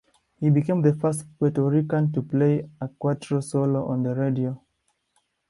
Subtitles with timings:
[0.39, 4.59] He became the first Puerto Rican to play a cuatro solo on the radio.